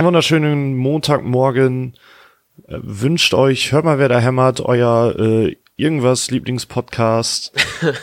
[0.00, 1.92] Einen wunderschönen Montagmorgen.
[2.66, 7.52] Äh, wünscht euch, hört mal, wer da hämmert, euer äh, irgendwas Lieblingspodcast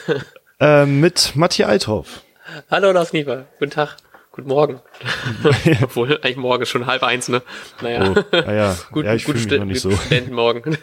[0.60, 2.22] äh, mit Matthias Althoff.
[2.70, 3.98] Hallo Lars Niefer, guten Tag,
[4.32, 4.80] guten Morgen.
[5.82, 7.42] Obwohl, eigentlich morgen ist schon halb eins, ne?
[7.82, 8.78] Naja, oh, ah ja.
[8.92, 9.90] gut, ja, ich gut noch nicht so.
[9.90, 10.78] Studentenmorgen.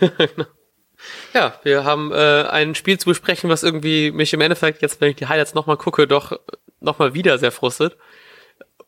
[1.32, 5.10] ja, wir haben äh, ein Spiel zu besprechen, was irgendwie mich im Endeffekt jetzt, wenn
[5.10, 6.40] ich die Highlights nochmal gucke, doch
[6.80, 7.96] nochmal wieder sehr frustet.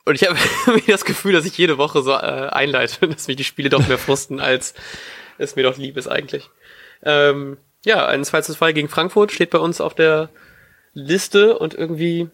[0.06, 0.38] Und ich habe
[0.86, 3.98] das Gefühl, dass ich jede Woche so äh, einleite, dass mich die Spiele doch mehr
[3.98, 4.72] frusten, als
[5.36, 6.48] es mir doch lieb ist eigentlich.
[7.02, 10.30] Ähm, ja, ein 2 zu 2 gegen Frankfurt steht bei uns auf der
[10.94, 12.28] Liste und irgendwie,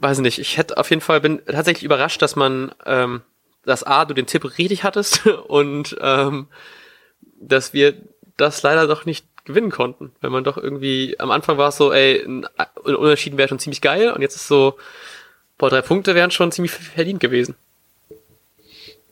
[0.00, 3.22] weiß nicht, ich hätte auf jeden Fall, bin tatsächlich überrascht, dass man, ähm,
[3.64, 6.46] dass A, du den Tipp richtig hattest und ähm,
[7.40, 7.94] dass wir
[8.36, 10.12] das leider doch nicht gewinnen konnten.
[10.20, 12.46] Wenn man doch irgendwie, am Anfang war es so, ey, ein,
[12.84, 14.78] Unentschieden wäre schon ziemlich geil und jetzt ist so,
[15.58, 17.54] boah, drei Punkte wären schon ziemlich verdient gewesen.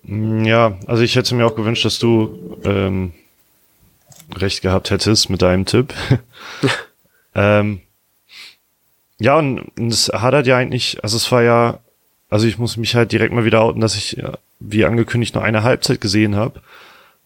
[0.05, 3.13] Ja, also ich hätte mir auch gewünscht, dass du ähm,
[4.35, 5.93] recht gehabt hättest mit deinem Tipp.
[7.35, 7.81] ähm,
[9.19, 11.81] ja, und, und es hat halt ja eigentlich, also es war ja,
[12.31, 14.23] also ich muss mich halt direkt mal wieder outen, dass ich,
[14.61, 16.61] wie angekündigt, nur eine Halbzeit gesehen habe.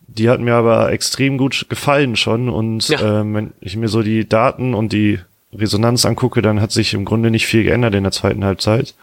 [0.07, 3.21] Die hat mir aber extrem gut gefallen schon und ja.
[3.21, 5.21] ähm, wenn ich mir so die Daten und die
[5.53, 8.95] Resonanz angucke, dann hat sich im Grunde nicht viel geändert in der zweiten Halbzeit,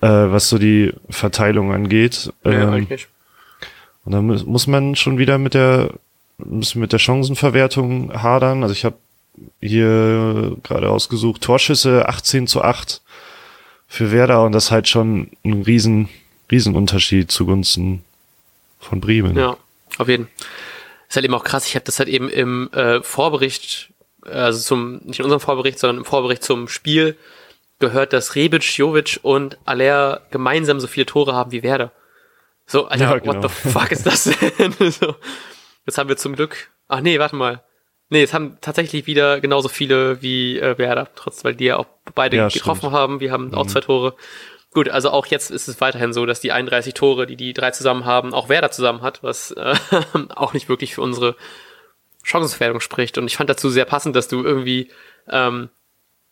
[0.00, 2.32] äh, was so die Verteilung angeht.
[2.44, 2.88] Ja, ähm,
[4.04, 5.90] und dann muss man schon wieder mit der
[6.38, 8.62] müssen mit der Chancenverwertung hadern.
[8.62, 8.96] Also ich habe
[9.60, 13.02] hier gerade ausgesucht Torschüsse 18 zu 8
[13.88, 16.08] für Werder und das halt schon ein riesen
[16.50, 18.04] Riesenunterschied zugunsten
[18.80, 19.36] von Bremen.
[19.36, 19.56] Ja,
[19.98, 20.24] auf jeden.
[20.24, 20.46] Fall.
[21.08, 21.66] Ist halt eben auch krass.
[21.66, 23.89] Ich habe das halt eben im äh, Vorbericht
[24.22, 27.16] also zum, nicht in unserem Vorbericht, sondern im Vorbericht zum Spiel
[27.78, 31.92] gehört, dass Rebic, Jovic und Aller gemeinsam so viele Tore haben wie Werder.
[32.66, 33.42] So, Alter, ja, genau.
[33.42, 34.72] what the fuck ist das denn?
[34.92, 35.16] so,
[35.86, 37.64] jetzt haben wir zum Glück, ach nee, warte mal.
[38.10, 41.86] Nee, es haben tatsächlich wieder genauso viele wie äh, Werder, trotz, weil die ja auch
[42.14, 42.94] beide ja, getroffen stimmt.
[42.94, 43.20] haben.
[43.20, 43.54] Wir haben mhm.
[43.54, 44.14] auch zwei Tore.
[44.72, 47.70] Gut, also auch jetzt ist es weiterhin so, dass die 31 Tore, die die drei
[47.70, 49.74] zusammen haben, auch Werder zusammen hat, was äh,
[50.34, 51.36] auch nicht wirklich für unsere
[52.22, 53.18] Chancengefährdung spricht.
[53.18, 54.90] Und ich fand dazu sehr passend, dass du irgendwie,
[55.28, 55.70] ähm,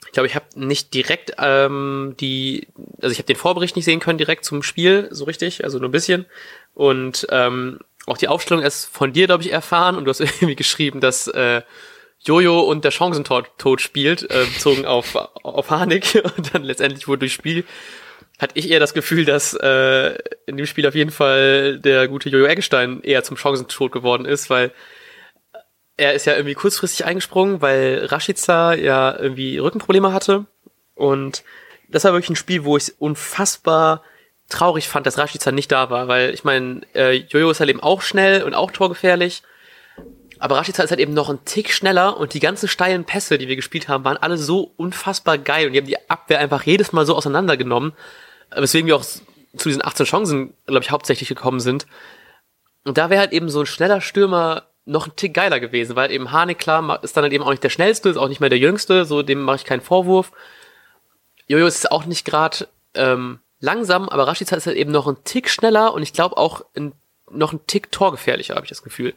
[0.07, 2.69] ich glaube, ich habe nicht direkt ähm, die,
[3.01, 5.89] also ich habe den Vorbericht nicht sehen können direkt zum Spiel, so richtig, also nur
[5.89, 6.27] ein bisschen.
[6.75, 10.57] Und ähm, auch die Aufstellung ist von dir, glaube ich, erfahren und du hast irgendwie
[10.57, 11.63] geschrieben, dass äh,
[12.21, 16.21] Jojo und der Chancentod spielt, äh, bezogen auf, auf Harnik.
[16.37, 17.65] Und dann letztendlich wurde durch Spiel
[18.39, 20.17] hatte ich eher das Gefühl, dass äh,
[20.47, 24.49] in dem Spiel auf jeden Fall der gute Jojo Eggestein eher zum Chancentod geworden ist,
[24.49, 24.73] weil
[25.99, 30.47] er ist ja irgendwie kurzfristig eingesprungen, weil Rashica ja irgendwie Rückenprobleme hatte.
[30.95, 31.43] Und
[31.89, 34.03] das war wirklich ein Spiel, wo ich unfassbar
[34.49, 37.83] traurig fand, dass Rashica nicht da war, weil ich meine, äh, Jojo ist halt eben
[37.83, 39.43] auch schnell und auch torgefährlich.
[40.39, 43.49] Aber Rashica ist halt eben noch ein Tick schneller und die ganzen steilen Pässe, die
[43.49, 46.93] wir gespielt haben, waren alle so unfassbar geil und die haben die Abwehr einfach jedes
[46.93, 47.93] Mal so auseinandergenommen,
[48.55, 51.87] weswegen wir auch zu diesen 18 Chancen, glaube ich, hauptsächlich gekommen sind.
[52.85, 56.11] Und da wäre halt eben so ein schneller Stürmer noch ein Tick geiler gewesen, weil
[56.11, 58.49] eben Hane klar ist dann halt eben auch nicht der schnellste, ist auch nicht mehr
[58.49, 60.33] der jüngste, so dem mache ich keinen Vorwurf.
[61.47, 65.51] Jojo ist auch nicht gerade ähm, langsam, aber Rashica ist halt eben noch ein Tick
[65.51, 66.93] schneller und ich glaube auch ein,
[67.31, 69.15] noch ein Tick torgefährlicher, habe ich das Gefühl.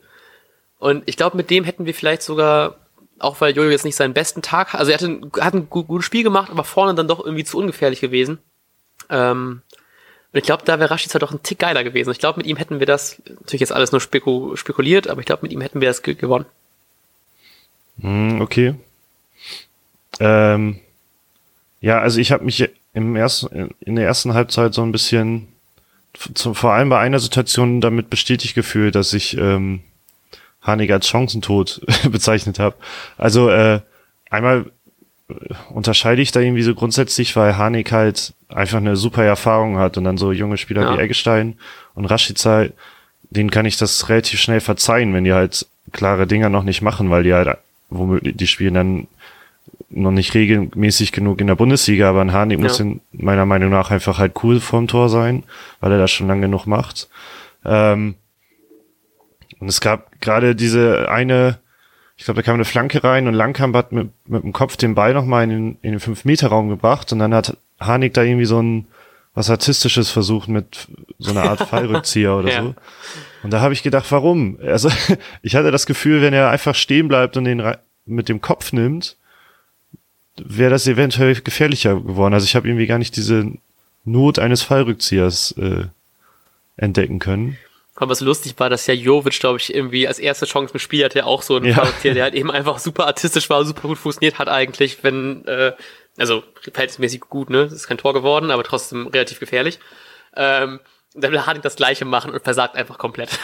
[0.77, 2.75] Und ich glaube, mit dem hätten wir vielleicht sogar,
[3.19, 6.05] auch weil Jojo jetzt nicht seinen besten Tag, also er hat ein, hat ein gutes
[6.05, 8.39] Spiel gemacht, aber vorne dann doch irgendwie zu ungefährlich gewesen.
[9.09, 9.61] Ähm,
[10.33, 12.11] und ich glaube, da wäre Rashica doch ein Tick geiler gewesen.
[12.11, 15.25] Ich glaube, mit ihm hätten wir das, natürlich jetzt alles nur speku spekuliert, aber ich
[15.25, 16.45] glaube, mit ihm hätten wir das gewonnen.
[17.99, 18.75] Hm, okay.
[20.19, 20.79] Ähm,
[21.81, 25.49] ja, also ich habe mich im ersten, in der ersten Halbzeit so ein bisschen,
[26.33, 29.81] zu, vor allem bei einer Situation damit bestätigt gefühlt, dass ich ähm,
[30.61, 32.75] Hanig als Chancentod bezeichnet habe.
[33.17, 33.81] Also äh,
[34.29, 34.71] einmal
[35.69, 40.03] unterscheide ich da irgendwie so grundsätzlich, weil Hanik halt einfach eine super Erfahrung hat und
[40.03, 40.97] dann so junge Spieler ja.
[40.97, 41.57] wie Eggestein
[41.95, 42.67] und Rashica,
[43.29, 47.09] denen kann ich das relativ schnell verzeihen, wenn die halt klare Dinger noch nicht machen,
[47.09, 47.57] weil die halt
[47.89, 49.07] womöglich, die spielen dann
[49.89, 52.63] noch nicht regelmäßig genug in der Bundesliga, aber ein Hanik ja.
[52.63, 55.43] muss in meiner Meinung nach einfach halt cool vorm Tor sein,
[55.79, 57.09] weil er das schon lange genug macht.
[57.65, 58.15] Ähm,
[59.59, 61.59] und es gab gerade diese eine
[62.21, 64.93] ich glaube, da kam eine Flanke rein und Langkamp hat mit, mit dem Kopf den
[64.93, 68.61] Ball nochmal in den, in den 5-Meter-Raum gebracht und dann hat Hanik da irgendwie so
[68.61, 68.85] ein
[69.33, 70.87] was Artistisches versucht mit
[71.17, 72.61] so einer Art Fallrückzieher oder ja.
[72.61, 72.75] so.
[73.41, 74.59] Und da habe ich gedacht, warum?
[74.63, 74.91] Also
[75.41, 77.63] ich hatte das Gefühl, wenn er einfach stehen bleibt und den
[78.05, 79.17] mit dem Kopf nimmt,
[80.37, 82.35] wäre das eventuell gefährlicher geworden.
[82.35, 83.51] Also ich habe irgendwie gar nicht diese
[84.05, 85.85] Not eines Fallrückziehers äh,
[86.77, 87.57] entdecken können.
[87.99, 91.03] Und was lustig war, dass ja Jovic, glaube ich, irgendwie als erste Chance im Spiel
[91.03, 91.75] hatte, auch so einen Ja.
[91.75, 95.73] Charakter, der halt eben einfach super artistisch war, super gut funktioniert hat eigentlich, wenn, äh,
[96.17, 97.63] also verhältnismäßig gut, ne?
[97.63, 99.79] Ist kein Tor geworden, aber trotzdem relativ gefährlich.
[100.35, 100.79] Ähm,
[101.13, 103.29] dann will Harding das gleiche machen und versagt einfach komplett.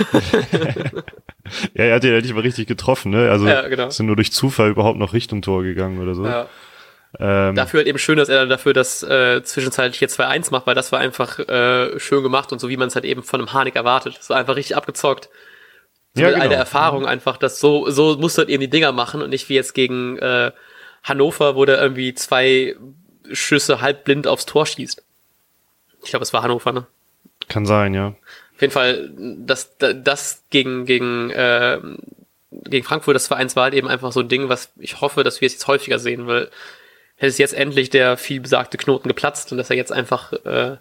[1.73, 3.29] Ja, er hat den ja nicht mal richtig getroffen, ne?
[3.31, 3.87] Also Ja, genau.
[3.87, 6.25] ja nur durch Zufall überhaupt noch Richtung Tor gegangen oder so.
[6.25, 6.49] ja.
[7.19, 10.67] Ähm, Dafür halt eben schön, dass er dann dafür das äh, zwischenzeitlich hier 2-1 macht,
[10.67, 13.39] weil das war einfach äh, schön gemacht und so wie man es halt eben von
[13.39, 14.17] einem Harnik erwartet.
[14.17, 15.29] Das war einfach richtig abgezockt.
[16.13, 16.55] So Ja, eine genau.
[16.55, 19.55] Erfahrung einfach, dass so, so musst du halt eben die Dinger machen und nicht wie
[19.55, 20.51] jetzt gegen äh,
[21.03, 22.75] Hannover, wo der irgendwie zwei
[23.31, 25.03] Schüsse halb blind aufs Tor schießt.
[26.03, 26.87] Ich glaube, es war Hannover, ne?
[27.49, 28.07] kann sein, ja.
[28.55, 31.79] Auf jeden Fall, das, das gegen, gegen, äh,
[32.51, 35.41] gegen Frankfurt, das 2-1 war halt eben einfach so ein Ding, was ich hoffe, dass
[35.41, 36.49] wir es jetzt häufiger sehen, weil
[37.17, 40.77] hätte es jetzt endlich der viel besagte Knoten geplatzt und dass er jetzt einfach äh,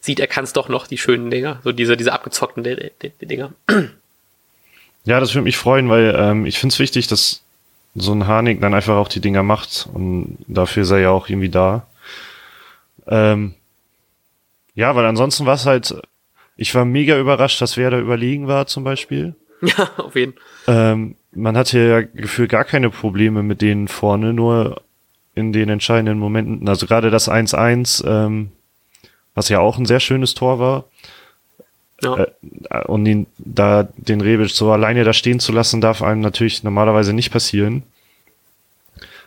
[0.00, 3.10] sieht, er kann es doch noch, die schönen Dinger, so diese, diese abgezockten Di- Di-
[3.20, 3.52] Di- Dinger.
[5.04, 7.42] Ja, das würde mich freuen, weil ähm, ich finde es wichtig, dass
[7.94, 11.28] so ein Harnik dann einfach auch die Dinger macht und dafür ist er ja auch
[11.28, 11.86] irgendwie da.
[13.06, 13.54] Ähm,
[14.74, 15.94] ja, weil ansonsten war es halt,
[16.56, 19.34] ich war mega überrascht, dass Werder überlegen war zum Beispiel.
[19.62, 20.34] Ja, auf jeden.
[20.66, 24.82] Ähm, man hatte ja gefühlt gar keine Probleme mit denen vorne, nur
[25.36, 28.50] in den entscheidenden Momenten, also gerade das 1-1, ähm,
[29.34, 30.84] was ja auch ein sehr schönes Tor war,
[32.02, 32.26] Ja.
[32.70, 36.64] äh, und ihn, da den Rebic so alleine da stehen zu lassen, darf einem natürlich
[36.64, 37.84] normalerweise nicht passieren.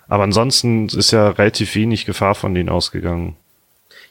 [0.07, 3.35] Aber ansonsten ist ja relativ wenig Gefahr von denen ausgegangen.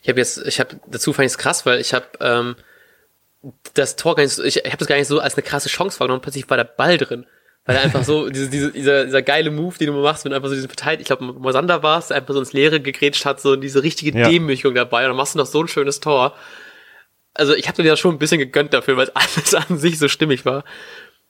[0.02, 2.54] Ich habe jetzt, ich habe dazu fand ich es krass, weil ich habe ähm,
[3.74, 5.68] das Tor gar nicht so, ich, ich habe das gar nicht so als eine krasse
[5.68, 7.26] Chance wahrgenommen, plötzlich war der Ball drin.
[7.68, 10.36] Weil er einfach so, diese, diese, dieser, dieser geile Move, den du machst, wenn du
[10.36, 13.26] einfach so diesen verteilt, ich glaube, Mosander war es, der einfach so ins Leere gegrätscht
[13.26, 14.26] hat, so diese richtige Ja.
[14.26, 16.34] Demütigung dabei und dann machst du noch so ein schönes Tor.
[17.34, 19.98] Also ich habe dir das schon ein bisschen gegönnt dafür, weil es alles an sich
[19.98, 20.64] so stimmig war.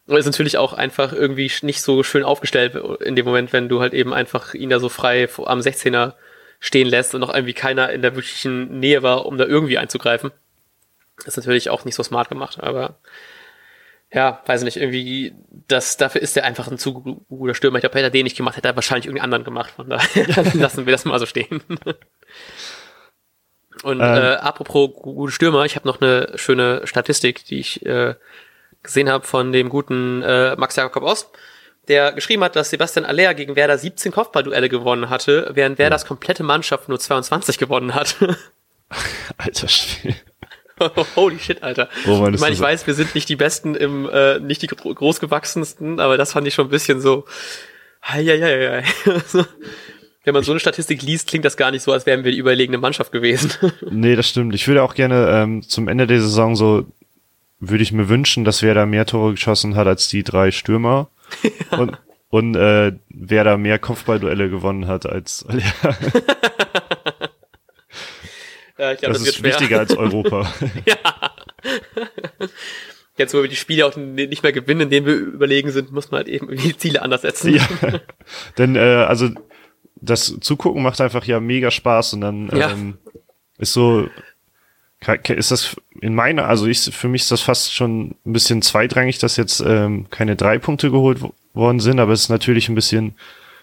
[0.07, 3.81] Und ist natürlich auch einfach irgendwie nicht so schön aufgestellt in dem Moment, wenn du
[3.81, 6.15] halt eben einfach ihn da so frei am 16er
[6.61, 10.31] stehen lässt und noch irgendwie keiner in der wirklichen Nähe war, um da irgendwie einzugreifen.
[11.27, 13.01] ist natürlich auch nicht so smart gemacht, aber
[14.11, 15.35] ja, weiß nicht, irgendwie,
[15.69, 17.77] das, dafür ist er einfach ein zu gu- guter Stürmer.
[17.79, 19.71] Ich glaube, hätte er den nicht gemacht, hätte er wahrscheinlich irgendeinen anderen gemacht.
[19.77, 21.63] Von daher lassen wir das mal so stehen.
[23.83, 24.17] Und Ähm.
[24.17, 28.15] äh, apropos gu- gute Stürmer, ich habe noch eine schöne Statistik, die ich äh,
[28.83, 31.29] gesehen habe von dem guten äh, Max Jakob Ost,
[31.87, 36.43] der geschrieben hat, dass Sebastian Aller gegen Werder 17 Kopfballduelle gewonnen hatte, während Werders komplette
[36.43, 38.17] Mannschaft nur 22 gewonnen hat.
[39.37, 40.17] Alter Schwede.
[41.17, 41.89] Holy shit, Alter.
[42.07, 44.95] Oh ich meine, ich weiß, wir sind nicht die Besten im, äh, nicht die gro-
[44.95, 47.25] großgewachsensten, aber das fand ich schon ein bisschen so,
[48.07, 48.85] heieiei.
[50.25, 52.39] Wenn man so eine Statistik liest, klingt das gar nicht so, als wären wir die
[52.39, 53.51] überlegene Mannschaft gewesen.
[53.91, 54.55] Nee, das stimmt.
[54.55, 56.85] Ich würde auch gerne ähm, zum Ende der Saison so,
[57.61, 61.09] würde ich mir wünschen, dass wer da mehr Tore geschossen hat als die drei Stürmer.
[61.71, 61.97] Und,
[62.29, 65.95] und äh, wer da mehr Kopfballduelle gewonnen hat als ja,
[68.79, 70.53] ja, ich glaube, das das, ist wichtiger als Europa.
[73.17, 76.11] Jetzt, wo wir die Spiele auch nicht mehr gewinnen, in denen wir überlegen sind, muss
[76.11, 77.55] man halt eben die Ziele anders setzen.
[77.55, 77.67] ja.
[78.59, 79.31] Denn äh, also
[79.97, 82.71] das Zugucken macht einfach ja mega Spaß und dann Ja.
[82.71, 82.99] ähm,
[83.59, 84.09] ist so
[85.37, 89.19] ist das in meiner, also ich für mich ist das fast schon ein bisschen zweitrangig,
[89.19, 92.75] dass jetzt ähm, keine drei Punkte geholt wo- worden sind, aber es ist natürlich ein
[92.75, 93.15] bisschen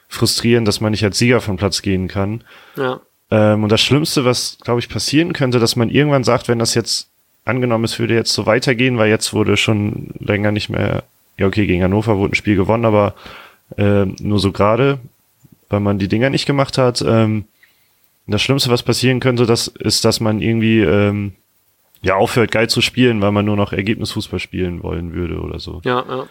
[0.08, 2.44] frustrierend, dass man nicht als Sieger vom Platz gehen kann.
[2.78, 3.00] ja.
[3.32, 6.76] Ähm, und das Schlimmste, was, glaube ich, passieren könnte, dass man irgendwann sagt, wenn das
[6.76, 7.10] jetzt
[7.44, 11.04] angenommen, es würde jetzt so weitergehen, weil jetzt wurde schon länger nicht mehr,
[11.38, 13.14] ja okay, gegen Hannover wurde ein Spiel gewonnen, aber
[13.78, 15.00] ähm, nur so gerade,
[15.70, 17.04] weil man die Dinger nicht gemacht hat.
[17.06, 17.46] Ähm,
[18.28, 21.34] das Schlimmste, was passieren könnte, das ist, dass man irgendwie ähm,
[22.02, 25.82] ja aufhört, geil zu spielen, weil man nur noch Ergebnisfußball spielen wollen würde oder so.
[25.84, 26.28] Ja, ja.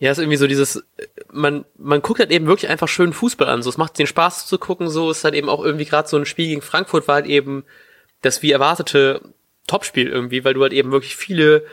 [0.00, 0.84] Ja, ist irgendwie so dieses,
[1.32, 3.62] man, man guckt halt eben wirklich einfach schön Fußball an.
[3.62, 4.88] So, es macht den Spaß zu gucken.
[4.88, 7.64] So ist halt eben auch irgendwie gerade so ein Spiel gegen Frankfurt war halt eben
[8.22, 9.20] das wie erwartete
[9.66, 11.64] Topspiel irgendwie, weil du halt eben wirklich viele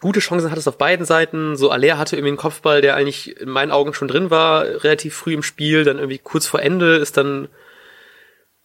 [0.00, 1.56] gute Chancen hattest auf beiden Seiten.
[1.56, 5.14] So Aller hatte irgendwie einen Kopfball, der eigentlich in meinen Augen schon drin war, relativ
[5.14, 5.84] früh im Spiel.
[5.84, 7.48] Dann irgendwie kurz vor Ende ist dann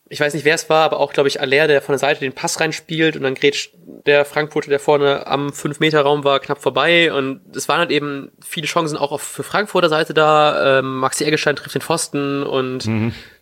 [0.10, 2.22] ich weiß nicht, wer es war, aber auch, glaube ich, Aller, der von der Seite
[2.22, 3.74] den Pass reinspielt und dann grätscht
[4.06, 7.12] der Frankfurter, der vorne am 5-Meter-Raum war, knapp vorbei.
[7.12, 10.80] Und es waren halt eben viele Chancen auch auf, für Frankfurter Seite da.
[10.80, 12.86] Ähm, Maxi Eggestein trifft den Pfosten und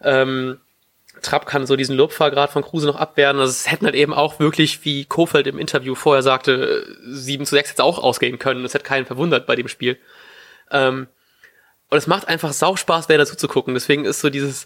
[0.04, 0.58] ähm,
[1.22, 3.40] Trapp kann so diesen Lobfahrgrad von Kruse noch abwehren.
[3.40, 7.56] Also es hätten halt eben auch wirklich, wie Kofeld im Interview vorher sagte, 7 zu
[7.56, 8.64] 6 jetzt auch ausgehen können.
[8.64, 10.00] Das hätte keinen verwundert bei dem Spiel.
[10.72, 11.08] Ähm,
[11.90, 13.76] und es macht einfach Sauspaß, wer dazu zu gucken.
[13.76, 14.66] Deswegen ist so dieses,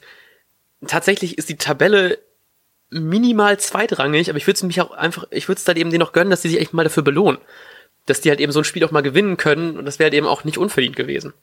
[0.87, 2.19] tatsächlich ist die Tabelle
[2.89, 6.01] minimal zweitrangig, aber ich würde es mich auch einfach, ich würde es dann eben denen
[6.01, 7.39] noch gönnen, dass die sich echt mal dafür belohnen.
[8.05, 10.15] Dass die halt eben so ein Spiel auch mal gewinnen können und das wäre halt
[10.15, 11.33] eben auch nicht unverdient gewesen.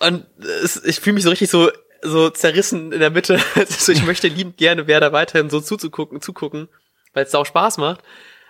[0.00, 1.70] Und es, ich fühle mich so richtig so,
[2.02, 3.40] so zerrissen in der Mitte.
[3.54, 6.68] Also ich möchte liebend gerne Werder weiterhin so zuzugucken, zugucken,
[7.14, 8.00] weil es auch Spaß macht.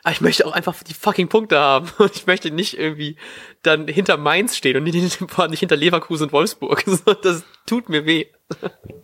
[0.05, 1.91] Aber ich möchte auch einfach die fucking Punkte haben.
[1.99, 3.17] Und ich möchte nicht irgendwie
[3.63, 4.95] dann hinter Mainz stehen und nicht,
[5.51, 6.85] nicht hinter Leverkusen und Wolfsburg.
[7.23, 8.27] Das tut mir weh.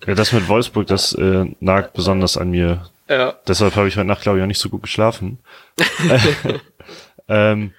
[0.07, 2.91] Ja, das mit Wolfsburg, das äh, nagt besonders an mir.
[3.09, 3.35] Ja.
[3.49, 5.39] Deshalb habe ich heute Nacht, glaube ich, auch nicht so gut geschlafen.
[7.29, 7.73] ähm,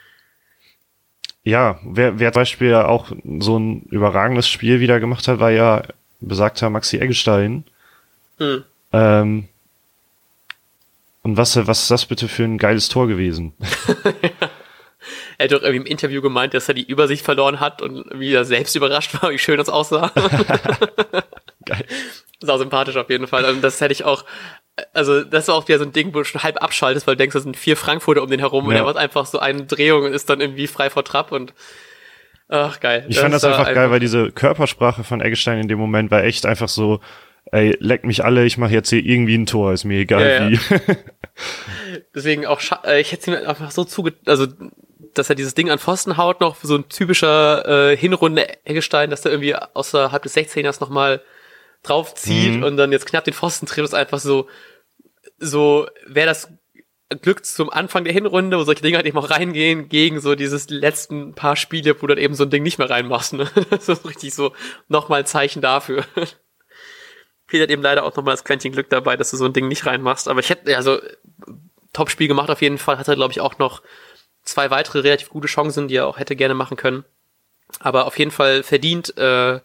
[1.44, 5.84] ja, wer, wer zum Beispiel auch so ein überragendes Spiel wieder gemacht hat, war ja
[6.20, 7.66] besagter Maxi Eggestein.
[8.40, 8.64] Hm.
[8.94, 9.48] Ähm,
[11.24, 13.54] und was, was ist das bitte für ein geiles Tor gewesen?
[15.38, 18.46] er hat doch irgendwie im Interview gemeint, dass er die Übersicht verloren hat und wieder
[18.46, 20.12] selbst überrascht war, wie schön das aussah.
[21.66, 21.86] Geil.
[22.40, 23.46] Sau sympathisch auf jeden Fall.
[23.46, 24.26] Und das hätte ich auch,
[24.94, 27.20] also das war auch wieder so ein Ding, wo du schon halb abschaltest, weil du
[27.20, 28.70] denkst, da sind vier Frankfurter um den herum ja.
[28.70, 31.54] und er macht einfach so eine Drehung und ist dann irgendwie frei vor Trab und
[32.50, 33.06] ach geil.
[33.10, 36.10] Ich das fand das einfach geil, einfach weil diese Körpersprache von Eggestein in dem Moment
[36.10, 37.00] war echt einfach so,
[37.46, 40.50] ey, leck mich alle, ich mache jetzt hier irgendwie ein Tor, ist mir egal ja,
[40.50, 40.60] wie.
[42.16, 44.48] Deswegen auch, äh, ich hätte ihm einfach so zuge, also
[45.14, 49.26] dass er dieses Ding an Pfosten haut, noch so ein typischer äh, Hinrunde Eggestein, dass
[49.26, 51.22] er irgendwie außerhalb des 16ers nochmal
[51.84, 52.64] draufzieht mhm.
[52.64, 54.48] und dann jetzt knapp den Pfosten trifft, ist einfach so,
[55.40, 56.50] so wäre das
[57.22, 60.70] Glück zum Anfang der Hinrunde, wo solche Dinge halt eben auch reingehen, gegen so dieses
[60.70, 63.34] letzten paar Spiele, wo du dann eben so ein Ding nicht mehr reinmachst.
[63.34, 63.50] Ne?
[63.70, 64.54] Das ist richtig so
[64.88, 66.06] nochmal ein Zeichen dafür.
[67.52, 69.68] Fehlt halt eben leider auch nochmal das Quäntchen Glück dabei, dass du so ein Ding
[69.68, 70.30] nicht reinmachst.
[70.30, 71.00] Aber ich hätte, also,
[71.92, 72.98] Top-Spiel gemacht auf jeden Fall.
[72.98, 73.82] Hatte, glaube ich, auch noch
[74.44, 77.04] zwei weitere relativ gute Chancen, die er auch hätte gerne machen können.
[77.82, 79.60] Aber auf jeden Fall verdient äh,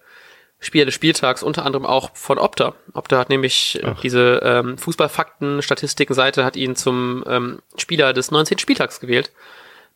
[0.58, 2.74] Spieler des Spieltags, unter anderem auch von Opta.
[2.92, 4.00] Opta hat nämlich Ach.
[4.00, 8.58] diese ähm, Fußballfakten, Statistiken-Seite hat ihn zum ähm, Spieler des 19.
[8.58, 9.30] Spieltags gewählt.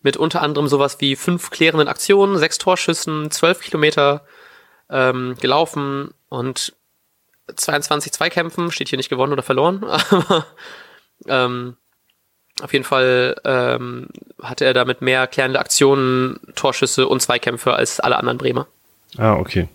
[0.00, 4.24] Mit unter anderem sowas wie fünf klärenden Aktionen, sechs Torschüssen, zwölf Kilometer
[4.88, 6.74] ähm, gelaufen und
[7.54, 10.46] 22 Zweikämpfen, steht hier nicht gewonnen oder verloren, aber
[11.26, 11.76] ähm,
[12.62, 14.08] auf jeden Fall ähm,
[14.42, 18.66] hatte er damit mehr klärende Aktionen, Torschüsse und Zweikämpfe als alle anderen Bremer.
[19.16, 19.68] Ah, okay.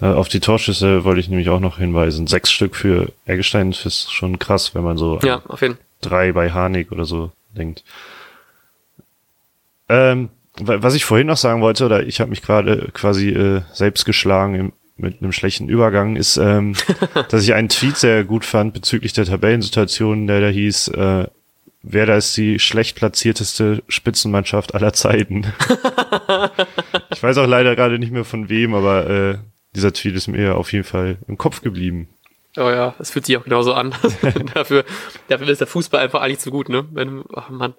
[0.00, 2.26] Äh, auf die Torschüsse wollte ich nämlich auch noch hinweisen.
[2.26, 5.78] Sechs Stück für Eggestein ist schon krass, wenn man so ja, auf jeden.
[6.00, 7.82] drei bei Harnik oder so denkt.
[9.88, 10.28] Ähm,
[10.60, 14.54] was ich vorhin noch sagen wollte, oder ich habe mich gerade quasi äh, selbst geschlagen
[14.54, 16.74] im, mit einem schlechten Übergang, ist, ähm,
[17.30, 21.26] dass ich einen Tweet sehr gut fand bezüglich der Tabellensituation, der da hieß, äh,
[21.82, 25.46] Werder ist die schlecht platzierteste Spitzenmannschaft aller Zeiten.
[27.12, 29.38] ich weiß auch leider gerade nicht mehr von wem, aber äh,
[29.74, 32.08] dieser Tweet ist mir auf jeden Fall im Kopf geblieben.
[32.56, 33.94] Oh ja, es fühlt sich auch genauso an.
[34.54, 34.84] dafür,
[35.28, 36.86] dafür ist der Fußball einfach eigentlich zu gut, ne?
[36.90, 37.74] Wenn, oh Mann.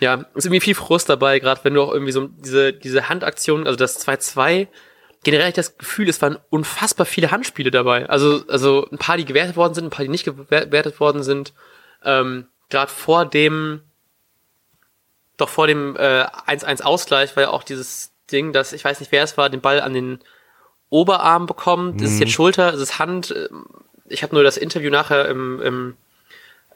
[0.00, 3.66] Ja, ist irgendwie viel Frust dabei, gerade wenn du auch irgendwie so diese, diese Handaktion,
[3.66, 4.68] also das 2-2,
[5.24, 8.08] generell ich das Gefühl, es waren unfassbar viele Handspiele dabei.
[8.08, 11.52] Also, also ein paar, die gewertet worden sind, ein paar, die nicht gewertet worden sind.
[12.04, 13.82] Ähm, gerade vor dem,
[15.36, 19.12] doch vor dem äh, 1-1 Ausgleich war ja auch dieses Ding, dass, ich weiß nicht,
[19.12, 20.18] wer es war, den Ball an den
[20.88, 21.96] Oberarm bekommt.
[21.96, 22.04] Mhm.
[22.04, 23.34] Ist es jetzt Schulter, ist es Hand?
[24.08, 25.96] Ich habe nur das Interview nachher im, im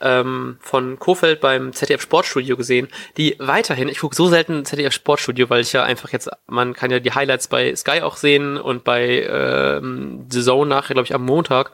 [0.00, 5.50] ähm, von Kofeld beim ZDF Sportstudio gesehen, die weiterhin, ich gucke so selten ZDF Sportstudio,
[5.50, 8.84] weil ich ja einfach jetzt, man kann ja die Highlights bei Sky auch sehen und
[8.84, 11.72] bei ähm, The Zone nachher, glaube ich, am Montag.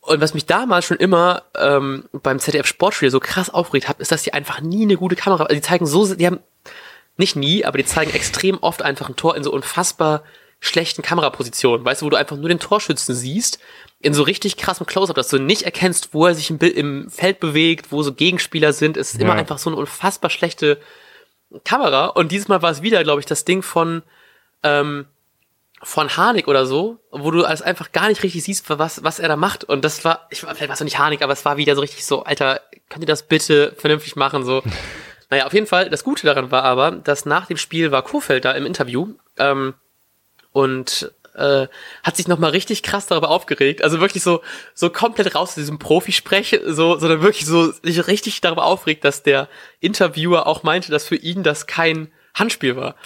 [0.00, 4.12] Und was mich damals schon immer ähm, beim ZDF Sportstudio so krass aufgeregt hat, ist,
[4.12, 6.40] dass die einfach nie eine gute Kamera, also die zeigen so, die haben
[7.16, 10.22] nicht nie, aber die zeigen extrem oft einfach ein Tor in so unfassbar
[10.60, 13.58] schlechten Kamerapositionen, weißt du, wo du einfach nur den Torschützen siehst,
[14.00, 17.40] in so richtig krassem Close-Up, dass du nicht erkennst, wo er sich im, im Feld
[17.40, 18.96] bewegt, wo so Gegenspieler sind.
[18.96, 19.26] Es ist ja.
[19.26, 20.78] immer einfach so eine unfassbar schlechte
[21.64, 22.06] Kamera.
[22.06, 24.02] Und dieses Mal war es wieder, glaube ich, das Ding von,
[24.62, 25.06] ähm,
[25.82, 29.28] von Harnik oder so, wo du alles einfach gar nicht richtig siehst, was, was er
[29.28, 29.64] da macht.
[29.64, 32.04] Und das war, ich, vielleicht war es nicht Harnik, aber es war wieder so richtig
[32.04, 32.60] so, Alter,
[32.90, 34.62] könnt ihr das bitte vernünftig machen, so.
[35.30, 38.44] naja, auf jeden Fall, das Gute daran war aber, dass nach dem Spiel war Kofeld
[38.44, 39.74] da im Interview, ähm,
[40.56, 41.68] und äh,
[42.02, 43.82] hat sich nochmal richtig krass darüber aufgeregt.
[43.82, 44.42] Also wirklich so,
[44.74, 49.22] so komplett raus aus diesem Profisprech, so, sondern wirklich so sich richtig darüber aufregt, dass
[49.22, 49.48] der
[49.80, 52.96] Interviewer auch meinte, dass für ihn das kein Handspiel war.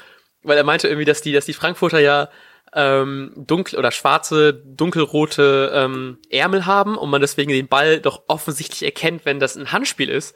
[0.43, 2.31] Weil er meinte irgendwie, dass die, dass die Frankfurter ja
[2.73, 8.85] ähm, dunkel oder schwarze, dunkelrote ähm, Ärmel haben und man deswegen den Ball doch offensichtlich
[8.85, 10.35] erkennt, wenn das ein Handspiel ist.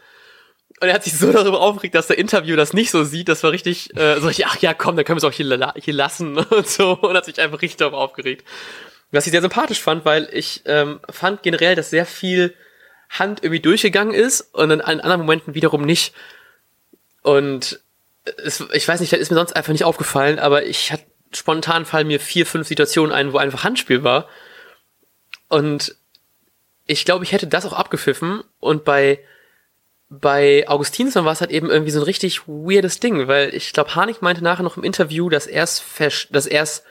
[0.84, 3.30] Und er hat sich so darüber aufgeregt, dass der Interview das nicht so sieht.
[3.30, 5.72] Das war richtig, äh, so richtig, ach ja, komm, dann können wir es auch hier,
[5.82, 6.98] hier lassen und so.
[6.98, 8.46] Und hat sich einfach richtig darüber aufgeregt.
[9.10, 12.54] Was ich sehr sympathisch fand, weil ich ähm, fand generell, dass sehr viel
[13.08, 16.12] Hand irgendwie durchgegangen ist und in anderen Momenten wiederum nicht.
[17.22, 17.80] Und
[18.36, 21.86] es, ich weiß nicht, das ist mir sonst einfach nicht aufgefallen, aber ich hatte spontan
[21.86, 24.28] fallen mir vier, fünf Situationen ein, wo einfach Handspiel war.
[25.48, 25.96] Und
[26.86, 29.20] ich glaube, ich hätte das auch abgepfiffen und bei
[30.20, 33.94] bei Augustinsson war es halt eben irgendwie so ein richtig weirdes Ding, weil ich glaube,
[33.94, 35.82] Harnik meinte nachher noch im Interview, dass er es
[36.30, 36.84] dass er es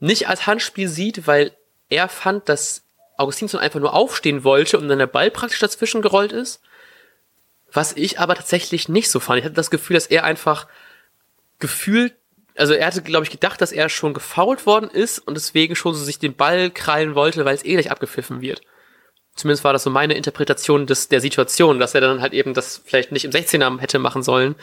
[0.00, 1.52] nicht als Handspiel sieht, weil
[1.88, 2.84] er fand, dass
[3.16, 6.60] Augustinsson einfach nur aufstehen wollte und dann der Ball praktisch dazwischen gerollt ist.
[7.72, 9.40] Was ich aber tatsächlich nicht so fand.
[9.40, 10.68] Ich hatte das Gefühl, dass er einfach
[11.58, 12.14] gefühlt,
[12.56, 15.94] also er hatte, glaube ich, gedacht, dass er schon gefoult worden ist und deswegen schon
[15.94, 18.62] so sich den Ball krallen wollte, weil es eh gleich abgepfiffen wird.
[19.38, 22.82] Zumindest war das so meine Interpretation des, der Situation, dass er dann halt eben das
[22.84, 24.54] vielleicht nicht im 16er hätte machen sollen.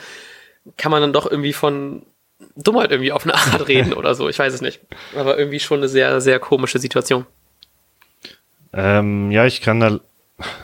[0.76, 2.02] Kann man dann doch irgendwie von
[2.56, 4.28] Dummheit irgendwie auf eine Art reden oder so.
[4.28, 4.80] Ich weiß es nicht.
[5.16, 7.26] Aber irgendwie schon eine sehr, sehr komische Situation.
[8.72, 10.00] Ähm, ja, ich kann da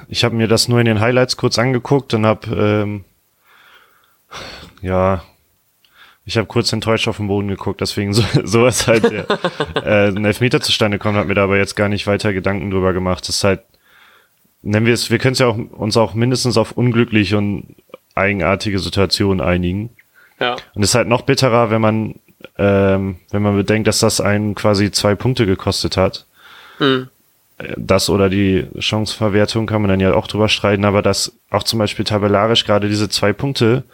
[0.09, 3.05] ich habe mir das nur in den Highlights kurz angeguckt und habe ähm,
[4.83, 5.23] ja
[6.25, 9.27] ich habe kurz enttäuscht auf den Boden geguckt, deswegen so, sowas halt der,
[9.75, 12.93] äh, ein Elfmeter zustande kommt, hat mir da aber jetzt gar nicht weiter Gedanken drüber
[12.93, 13.27] gemacht.
[13.27, 13.63] Das ist halt,
[14.63, 17.77] nennen wir es, wir können es ja auch, uns auch mindestens auf unglückliche und
[18.15, 19.91] eigenartige Situationen einigen.
[20.41, 20.57] Ja.
[20.75, 22.15] Und es ist halt noch bitterer, wenn man,
[22.59, 26.27] ähm, wenn man bedenkt, dass das einen quasi zwei Punkte gekostet hat.
[26.79, 27.09] Mhm
[27.77, 31.79] das oder die Chanceverwertung kann man dann ja auch drüber streiten, aber dass auch zum
[31.79, 33.85] Beispiel tabellarisch gerade diese zwei Punkte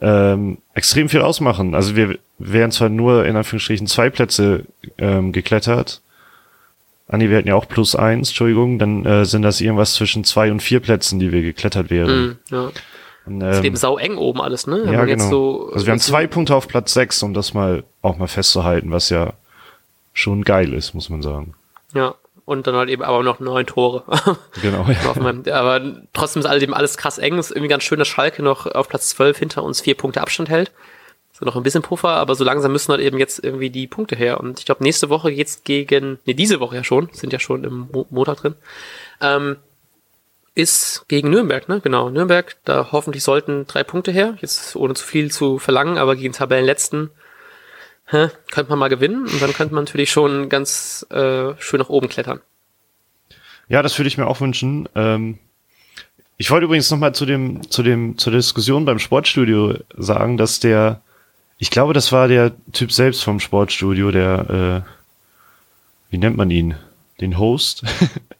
[0.00, 1.74] ähm, extrem viel ausmachen.
[1.74, 4.64] Also wir wären zwar nur in Anführungsstrichen zwei Plätze
[4.98, 6.02] ähm, geklettert.
[7.08, 10.50] Andi, wir hatten ja auch plus eins, Entschuldigung, dann äh, sind das irgendwas zwischen zwei
[10.50, 12.26] und vier Plätzen, die wir geklettert wären.
[12.26, 12.70] Mm, ja.
[13.26, 14.90] Und, ähm, ist eben sau eng oben alles, ne?
[14.92, 15.28] Ja, genau.
[15.28, 18.90] So, also wir haben zwei Punkte auf Platz sechs, um das mal auch mal festzuhalten,
[18.90, 19.34] was ja
[20.12, 21.54] schon geil ist, muss man sagen.
[21.94, 24.04] Ja, und dann halt eben aber noch neun Tore.
[24.62, 24.86] Genau.
[25.44, 25.54] Ja.
[25.54, 25.80] aber
[26.12, 27.38] trotzdem ist alledem alles krass eng.
[27.38, 30.48] Ist irgendwie ganz schön, dass Schalke noch auf Platz 12 hinter uns vier Punkte Abstand
[30.48, 30.72] hält.
[31.38, 34.16] So noch ein bisschen Puffer, aber so langsam müssen halt eben jetzt irgendwie die Punkte
[34.16, 34.40] her.
[34.40, 37.64] Und ich glaube, nächste Woche geht's gegen, nee, diese Woche ja schon, sind ja schon
[37.64, 38.54] im Mo Montag drin,
[39.20, 39.56] ähm,
[40.54, 41.80] ist gegen Nürnberg, ne?
[41.80, 44.38] Genau, Nürnberg, da hoffentlich sollten drei Punkte her.
[44.40, 47.10] Jetzt ohne zu viel zu verlangen, aber gegen Tabellenletzten
[48.06, 51.90] hä, könnte man mal gewinnen und dann könnte man natürlich schon ganz äh, schön nach
[51.90, 52.40] oben klettern.
[53.68, 54.88] Ja, das würde ich mir auch wünschen.
[54.94, 55.38] Ähm,
[56.38, 60.60] ich wollte übrigens noch mal zu dem, zu dem, zur Diskussion beim Sportstudio sagen, dass
[60.60, 61.02] der,
[61.58, 64.90] ich glaube, das war der Typ selbst vom Sportstudio, der, äh,
[66.10, 66.74] wie nennt man ihn?
[67.20, 67.82] Den Host?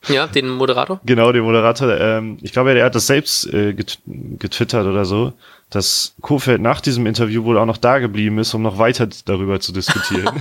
[0.09, 1.01] Ja, den Moderator?
[1.05, 1.99] genau, den Moderator.
[1.99, 5.33] Ähm, ich glaube, der hat das selbst äh, getwittert oder so,
[5.69, 9.59] dass Kofeld nach diesem Interview wohl auch noch da geblieben ist, um noch weiter darüber
[9.59, 10.41] zu diskutieren.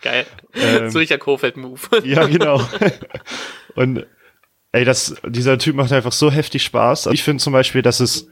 [0.00, 0.26] Geil.
[0.54, 1.80] Ähm, so Kofeld-Move.
[2.04, 2.66] ja, genau.
[3.74, 4.06] Und
[4.72, 7.08] ey, das, dieser Typ macht einfach so heftig Spaß.
[7.12, 8.28] Ich finde zum Beispiel, dass es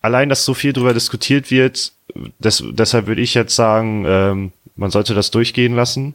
[0.00, 1.92] allein, dass so viel darüber diskutiert wird,
[2.38, 6.14] das, deshalb würde ich jetzt sagen, ähm, man sollte das durchgehen lassen.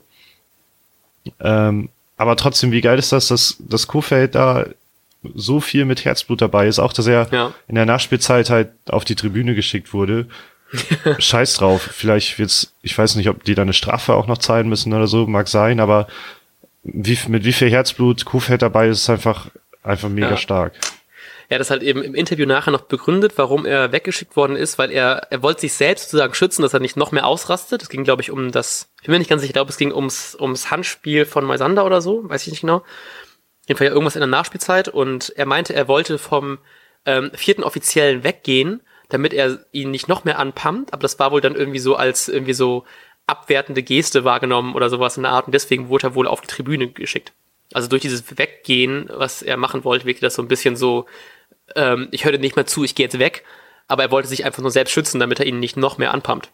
[1.39, 4.65] Ähm, aber trotzdem, wie geil ist das, dass das Kofeld da
[5.35, 7.53] so viel mit Herzblut dabei ist, auch dass er ja.
[7.67, 10.27] in der Nachspielzeit halt auf die Tribüne geschickt wurde.
[11.19, 11.81] Scheiß drauf.
[11.81, 15.07] Vielleicht wird's, ich weiß nicht, ob die da eine Strafe auch noch zahlen müssen oder
[15.07, 16.07] so, mag sein, aber
[16.83, 19.47] wie, mit wie viel Herzblut Kuhfeld dabei ist, ist einfach,
[19.83, 20.37] einfach mega ja.
[20.37, 20.73] stark.
[21.53, 24.79] Er hat das halt eben im Interview nachher noch begründet, warum er weggeschickt worden ist,
[24.79, 27.83] weil er, er wollte sich selbst sozusagen schützen, dass er nicht noch mehr ausrastet.
[27.83, 29.77] Es ging, glaube ich, um das, ich bin mir nicht ganz sicher, ich glaube, es
[29.77, 32.81] ging ums, ums Handspiel von Moisander oder so, weiß ich nicht genau.
[33.67, 36.57] Jedenfalls ja irgendwas in der Nachspielzeit und er meinte, er wollte vom
[37.05, 41.41] ähm, vierten Offiziellen weggehen, damit er ihn nicht noch mehr anpumpt, aber das war wohl
[41.41, 42.83] dann irgendwie so als irgendwie so
[43.27, 46.47] abwertende Geste wahrgenommen oder sowas in der Art und deswegen wurde er wohl auf die
[46.47, 47.31] Tribüne geschickt.
[47.73, 51.05] Also durch dieses Weggehen, was er machen wollte, wirkte das so ein bisschen so,
[51.75, 53.43] ähm, ich höre nicht mehr zu, ich gehe jetzt weg,
[53.87, 56.49] aber er wollte sich einfach nur selbst schützen, damit er ihn nicht noch mehr anpumpt.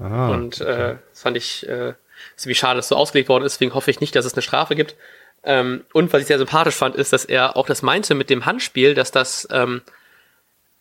[0.00, 1.94] Ah, und äh, das fand ich äh,
[2.36, 4.42] ist wie schade, dass so ausgelegt worden ist, deswegen hoffe ich nicht, dass es eine
[4.42, 4.96] Strafe gibt.
[5.42, 8.46] Ähm, und was ich sehr sympathisch fand, ist, dass er auch das meinte mit dem
[8.46, 9.82] Handspiel, dass das ähm,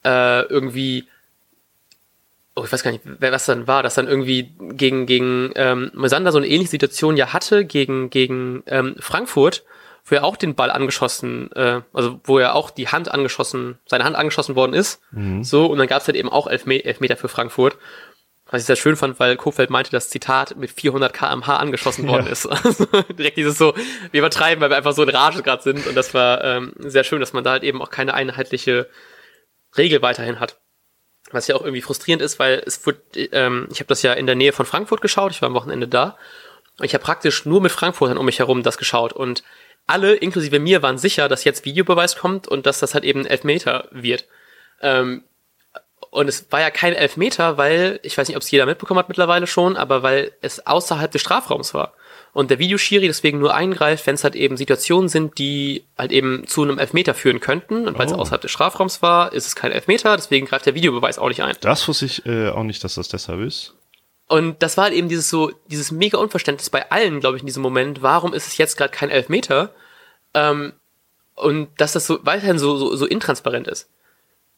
[0.04, 1.08] äh, irgendwie,
[2.56, 5.92] oh, ich weiß gar nicht, wer was dann war, dass dann irgendwie gegen, gegen ähm,
[5.94, 9.64] Moisander so eine ähnliche Situation ja hatte, gegen, gegen ähm, Frankfurt,
[10.10, 14.04] wo er auch den Ball angeschossen, äh, also wo er auch die Hand angeschossen, seine
[14.04, 15.02] Hand angeschossen worden ist.
[15.12, 15.44] Mhm.
[15.44, 17.78] So, und dann gab es halt eben auch Elfmeter für Frankfurt.
[18.52, 22.26] Was ich sehr schön fand, weil Kofeld meinte, das Zitat mit 400 kmh angeschossen worden
[22.26, 22.32] ja.
[22.32, 22.46] ist.
[22.64, 23.76] Also direkt dieses so,
[24.12, 25.86] wir übertreiben, weil wir einfach so in Rage gerade sind.
[25.86, 28.90] Und das war ähm, sehr schön, dass man da halt eben auch keine einheitliche
[29.78, 30.58] Regel weiterhin hat.
[31.32, 34.26] Was ja auch irgendwie frustrierend ist, weil es wird, ähm, ich habe das ja in
[34.26, 36.18] der Nähe von Frankfurt geschaut, ich war am Wochenende da.
[36.80, 39.14] Und ich habe praktisch nur mit Frankfurtern um mich herum das geschaut.
[39.14, 39.44] Und
[39.88, 43.88] alle, inklusive mir, waren sicher, dass jetzt Videobeweis kommt und dass das halt eben Elfmeter
[43.92, 44.26] wird.
[44.82, 45.24] Ähm,
[46.12, 49.10] und es war ja kein Elfmeter, weil, ich weiß nicht, ob es jeder mitbekommen hat
[49.10, 51.94] mittlerweile schon, aber weil es außerhalb des Strafraums war.
[52.34, 56.46] Und der Videoschiri deswegen nur eingreift, wenn es halt eben Situationen sind, die halt eben
[56.48, 57.88] zu einem Elfmeter führen könnten.
[57.88, 58.18] Und weil es Oh.
[58.18, 61.56] außerhalb des Strafraums war, ist es kein Elfmeter, deswegen greift der Videobeweis auch nicht ein.
[61.62, 63.74] Das wusste ich äh, auch nicht, dass das deshalb ist.
[64.30, 67.48] Und das war halt eben dieses so, dieses mega Unverständnis bei allen, glaube ich, in
[67.48, 68.02] diesem Moment.
[68.02, 69.74] Warum ist es jetzt gerade kein Elfmeter?
[70.34, 70.74] Ähm,
[71.36, 73.90] und dass das so weiterhin so, so, so intransparent ist.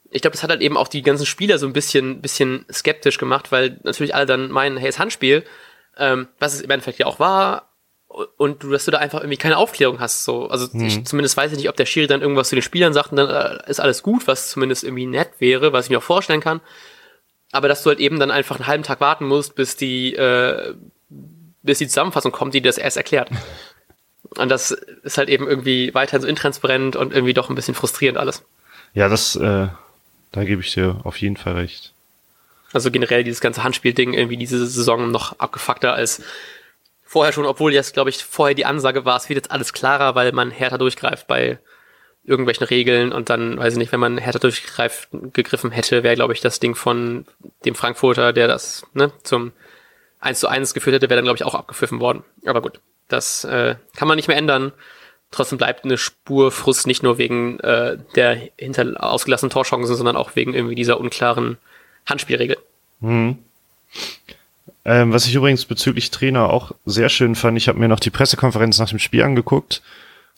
[0.10, 3.18] Ich glaube, das hat halt eben auch die ganzen Spieler so ein bisschen, bisschen skeptisch
[3.18, 5.46] gemacht, weil natürlich alle dann meinen, hey, es ist Handspiel,
[5.98, 7.72] ähm, was es im Endeffekt ja auch war,
[8.38, 10.26] und du, dass du da einfach irgendwie keine Aufklärung hast.
[10.26, 10.48] So.
[10.48, 13.12] Also ich zumindest weiß ich nicht, ob der Schiri dann irgendwas zu den Spielern sagt
[13.12, 16.04] und dann äh, ist alles gut, was zumindest irgendwie nett wäre, was ich mir auch
[16.04, 16.62] vorstellen kann.
[17.52, 20.74] Aber dass du halt eben dann einfach einen halben Tag warten musst, bis die, äh,
[21.62, 23.30] bis die Zusammenfassung kommt, die dir das erst erklärt.
[24.38, 28.18] Und das ist halt eben irgendwie weiterhin so intransparent und irgendwie doch ein bisschen frustrierend
[28.18, 28.44] alles.
[28.94, 29.68] Ja, das, äh,
[30.32, 31.94] da gebe ich dir auf jeden Fall recht.
[32.74, 36.22] Also generell dieses ganze Handspielding irgendwie diese Saison noch abgefuckter als
[37.04, 40.16] vorher schon, obwohl jetzt, glaube ich, vorher die Ansage war, es wird jetzt alles klarer,
[40.16, 41.60] weil man härter durchgreift bei
[42.24, 46.34] irgendwelchen Regeln und dann, weiß ich nicht, wenn man härter durchgreift, gegriffen hätte, wäre, glaube
[46.34, 47.26] ich, das Ding von
[47.66, 49.52] dem Frankfurter, der das ne, zum
[50.20, 52.24] 1 zu 1 geführt hätte, wäre dann, glaube ich, auch abgepfiffen worden.
[52.46, 54.72] Aber gut, das äh, kann man nicht mehr ändern.
[55.32, 60.36] Trotzdem bleibt eine Spur Frust nicht nur wegen äh, der hinter ausgelassenen Torchancen, sondern auch
[60.36, 61.58] wegen irgendwie dieser unklaren
[62.06, 62.58] Handspielregel.
[63.00, 63.40] Mhm.
[64.84, 68.10] Ähm, was ich übrigens bezüglich Trainer auch sehr schön fand, ich habe mir noch die
[68.10, 69.82] Pressekonferenz nach dem Spiel angeguckt.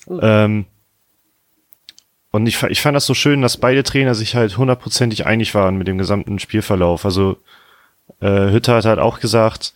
[0.10, 0.66] Ähm,
[2.34, 5.78] und ich, ich fand das so schön, dass beide Trainer sich halt hundertprozentig einig waren
[5.78, 7.06] mit dem gesamten Spielverlauf.
[7.06, 7.38] Also
[8.22, 9.76] äh, Hütter hat halt auch gesagt,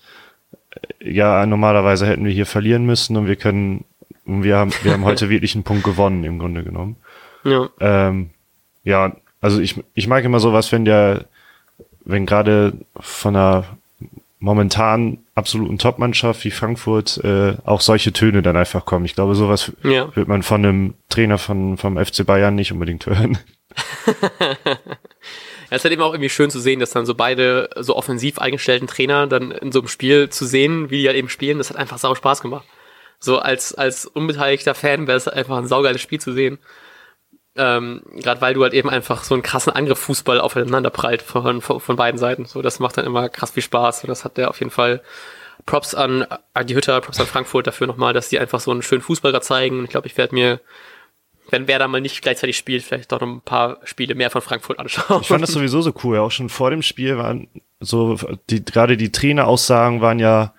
[1.01, 3.85] äh, ja, normalerweise hätten wir hier verlieren müssen und wir können,
[4.25, 6.95] wir haben, wir haben heute wirklich einen Punkt gewonnen, im Grunde genommen.
[7.43, 7.69] Ja.
[7.79, 8.31] Ähm,
[8.83, 11.25] ja, also ich, ich mag immer sowas, wenn der,
[12.05, 13.65] wenn gerade von einer
[14.39, 19.05] momentan absoluten Top-Mannschaft wie Frankfurt äh, auch solche Töne dann einfach kommen.
[19.05, 20.13] Ich glaube, sowas Ja.
[20.15, 23.37] wird man von einem Trainer von, vom FC Bayern nicht unbedingt hören.
[25.69, 27.97] Ja, es ist halt eben auch irgendwie schön zu sehen, dass dann so beide so
[27.97, 31.57] offensiv eingestellten Trainer dann in so einem Spiel zu sehen, wie die halt eben spielen,
[31.57, 32.65] das hat einfach sau Spaß gemacht.
[33.19, 36.57] So als, als unbeteiligter Fan wäre es einfach ein saugeiles Spiel zu sehen.
[37.57, 41.61] Ähm, Gerade weil du halt eben einfach so einen krassen Angriff Fußball aufeinander prallt von,
[41.61, 42.45] von, von beiden Seiten.
[42.45, 44.03] So, das macht dann immer krass viel Spaß.
[44.03, 45.01] Und das hat der auf jeden Fall
[45.65, 49.01] Props an Adi Hütter, Props an Frankfurt dafür nochmal, dass die einfach so einen schönen
[49.01, 49.83] Fußball da zeigen.
[49.83, 50.61] Ich glaube, ich werde mir,
[51.49, 54.41] wenn wer da mal nicht gleichzeitig spielt, vielleicht doch noch ein paar Spiele mehr von
[54.41, 55.21] Frankfurt anschauen.
[55.21, 56.17] Ich fand das sowieso so cool.
[56.19, 57.47] Auch schon vor dem Spiel waren
[57.79, 58.17] so,
[58.49, 60.53] die, gerade die Traineraussagen waren ja,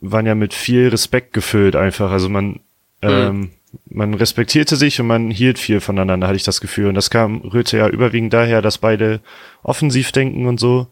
[0.00, 2.10] waren ja mit viel Respekt gefüllt einfach.
[2.10, 2.60] Also man,
[3.02, 3.52] ähm,
[3.88, 6.88] man respektierte sich und man hielt viel voneinander, hatte ich das Gefühl.
[6.88, 9.20] Und das kam, rührte ja überwiegend daher, dass beide
[9.62, 10.86] offensiv denken und so.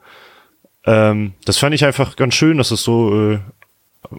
[0.84, 3.38] Ähm, das fand ich einfach ganz schön, dass es so äh,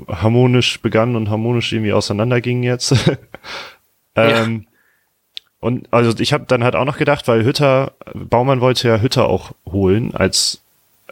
[0.08, 2.96] harmonisch begann und harmonisch irgendwie auseinanderging jetzt.
[4.16, 4.66] ähm,
[5.60, 9.28] Und also ich habe dann halt auch noch gedacht, weil Hütter, Baumann wollte ja Hütter
[9.28, 10.62] auch holen, als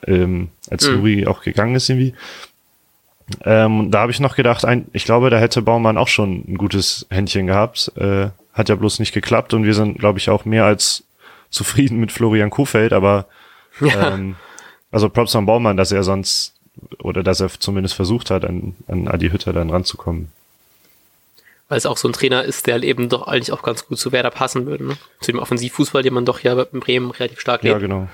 [0.05, 0.95] ähm, als Mhm.
[0.95, 2.13] Nuri auch gegangen ist irgendwie.
[3.45, 6.43] Ähm, und da habe ich noch gedacht, ein, ich glaube, da hätte Baumann auch schon
[6.47, 7.91] ein gutes Händchen gehabt.
[7.95, 11.03] Äh, hat ja bloß nicht geklappt und wir sind, glaube ich, auch mehr als
[11.49, 13.25] zufrieden mit Florian Kofeld, aber
[13.79, 14.13] Ja.
[14.13, 14.35] ähm,
[14.91, 16.53] also Props an Baumann, dass er sonst
[16.99, 20.31] oder dass er zumindest versucht hat, an, an Adi Hütter dann ranzukommen.
[21.69, 23.97] Weil es auch so ein Trainer ist, der halt eben doch eigentlich auch ganz gut
[23.99, 24.85] zu Werder passen würde.
[24.85, 24.97] Ne?
[25.21, 27.81] Zu dem Offensivfußball, den man doch ja in Bremen relativ stark Ja, lebt.
[27.81, 28.09] genau.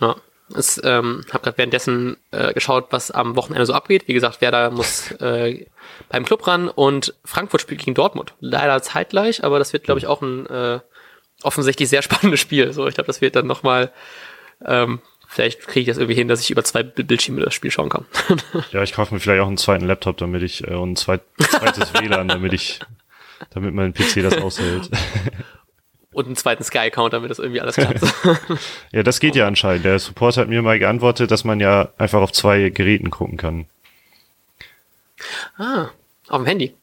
[0.00, 0.16] Ja.
[0.56, 4.08] Es, ähm, habe gerade währenddessen äh, geschaut, was am Wochenende so abgeht.
[4.08, 5.66] Wie gesagt, Werder muss äh,
[6.08, 8.34] beim Club ran und Frankfurt spielt gegen Dortmund.
[8.40, 10.80] Leider zeitgleich, aber das wird, glaube ich, auch ein äh,
[11.42, 12.72] offensichtlich sehr spannendes Spiel.
[12.72, 13.92] So, ich glaube, das wird dann nochmal,
[14.64, 17.70] ähm, vielleicht kriege ich das irgendwie hin, dass ich über zwei Bild- Bildschirme das Spiel
[17.70, 18.04] schauen kann.
[18.72, 21.22] Ja, ich kaufe mir vielleicht auch einen zweiten Laptop, damit ich äh, und ein zweit,
[21.38, 22.80] zweites WLAN, damit ich,
[23.50, 24.90] damit mein PC das aushält.
[26.12, 28.00] Und einen zweiten Sky-Account, damit das irgendwie alles klappt.
[28.92, 29.84] ja, das geht ja anscheinend.
[29.84, 33.66] Der Support hat mir mal geantwortet, dass man ja einfach auf zwei Geräten gucken kann.
[35.56, 35.88] ah,
[36.28, 36.74] auf dem Handy.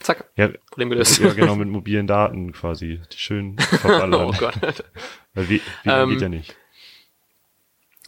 [0.00, 1.18] Zack, Ja, Problem gelöst.
[1.18, 3.00] ja genau, mit mobilen Daten quasi.
[3.12, 4.26] Die schön verballern.
[4.26, 4.84] oh Gott.
[5.34, 6.54] Weil wie, wie ähm, geht ja nicht.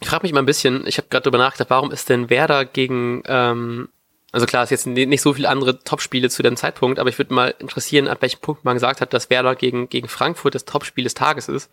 [0.01, 2.63] Ich frage mich mal ein bisschen, ich habe gerade drüber nachgedacht, warum ist denn Werder
[2.63, 3.89] gegen, ähm,
[4.31, 7.09] also klar, es ist jetzt ni- nicht so viele andere Topspiele zu dem Zeitpunkt, aber
[7.09, 10.55] ich würde mal interessieren, an welchem Punkt man gesagt hat, dass Werder gegen, gegen Frankfurt
[10.55, 11.71] das Topspiel des Tages ist.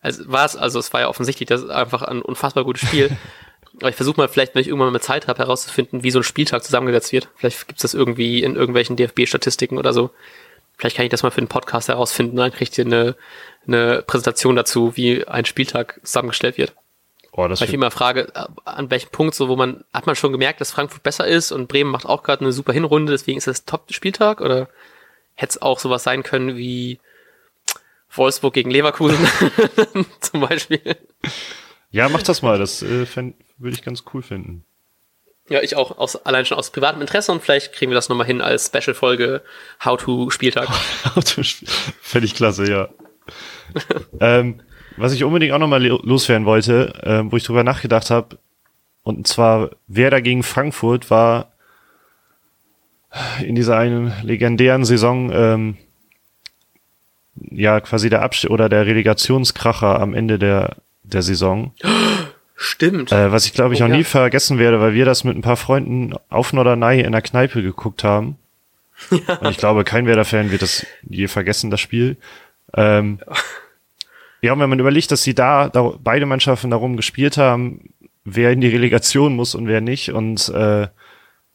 [0.00, 3.10] Also war es, also es war ja offensichtlich, das ist einfach ein unfassbar gutes Spiel.
[3.80, 6.24] Aber ich versuche mal vielleicht, wenn ich irgendwann mal Zeit habe, herauszufinden, wie so ein
[6.24, 7.28] Spieltag zusammengesetzt wird.
[7.36, 10.10] Vielleicht gibt's das irgendwie in irgendwelchen DFB-Statistiken oder so.
[10.76, 12.36] Vielleicht kann ich das mal für den Podcast herausfinden.
[12.36, 13.16] Dann kriegt ihr eine,
[13.66, 16.74] eine Präsentation dazu, wie ein Spieltag zusammengestellt wird.
[17.38, 18.32] Oh, das Weil ich immer frage,
[18.64, 21.68] an welchem Punkt, so wo man, hat man schon gemerkt, dass Frankfurt besser ist und
[21.68, 24.68] Bremen macht auch gerade eine super Hinrunde, deswegen ist das Top-Spieltag oder
[25.34, 26.98] hätte es auch sowas sein können wie
[28.10, 29.24] Wolfsburg gegen Leverkusen
[30.20, 30.96] zum Beispiel?
[31.92, 34.64] Ja, mach das mal, das äh, würde ich ganz cool finden.
[35.48, 38.26] Ja, ich auch, aus, allein schon aus privatem Interesse und vielleicht kriegen wir das nochmal
[38.26, 39.42] hin als Special-Folge
[39.84, 40.68] How to Spieltag.
[41.14, 41.42] How to
[42.00, 42.88] Fände ich klasse, ja.
[44.20, 44.60] ähm,
[44.98, 48.38] was ich unbedingt auch nochmal loswerden wollte, äh, wo ich drüber nachgedacht habe,
[49.02, 51.52] und zwar, wer dagegen Frankfurt war
[53.42, 55.76] in dieser einen legendären Saison, ähm,
[57.50, 61.72] ja, quasi der Abstieg oder der Relegationskracher am Ende der, der Saison.
[62.56, 63.12] Stimmt.
[63.12, 63.96] Äh, was ich glaube ich oh, auch ja.
[63.96, 67.62] nie vergessen werde, weil wir das mit ein paar Freunden auf Norderney in der Kneipe
[67.62, 68.36] geguckt haben.
[69.10, 69.36] Ja.
[69.36, 72.16] Und ich glaube, kein Werder-Fan wird das je vergessen, das Spiel.
[72.74, 73.32] Ähm, ja,
[74.52, 77.92] und wenn man überlegt, dass sie da, da beide Mannschaften darum gespielt haben,
[78.24, 80.88] wer in die Relegation muss und wer nicht und äh,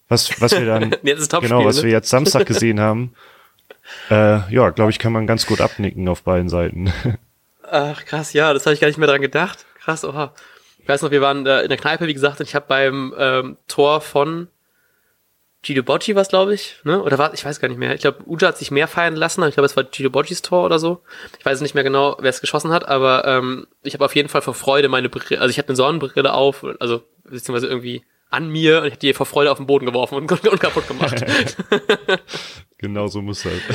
[0.09, 0.89] was, was wir dann
[1.41, 1.83] genau, was ne?
[1.83, 3.13] wir jetzt Samstag gesehen haben,
[4.09, 6.91] äh, ja, glaube ich, kann man ganz gut abnicken auf beiden Seiten.
[7.69, 9.65] Ach krass, ja, das habe ich gar nicht mehr dran gedacht.
[9.79, 10.33] Krass, oha.
[10.79, 13.13] Ich weiß noch, wir waren da in der Kneipe, wie gesagt, und ich habe beim
[13.17, 14.49] ähm, Tor von
[15.63, 17.01] Gido Bocci was, glaube ich, ne?
[17.01, 17.95] Oder war, ich weiß gar nicht mehr.
[17.95, 20.41] Ich glaube, Uja hat sich mehr feiern lassen, aber ich glaube, es war Gido Boccis
[20.41, 21.01] Tor oder so.
[21.39, 24.27] Ich weiß nicht mehr genau, wer es geschossen hat, aber ähm, ich habe auf jeden
[24.27, 28.49] Fall vor Freude meine Brille, also ich hatte eine Sonnenbrille auf, also beziehungsweise irgendwie an
[28.49, 31.23] mir und ich habe die vor Freude auf den Boden geworfen und, und kaputt gemacht.
[32.77, 33.61] genau so muss halt.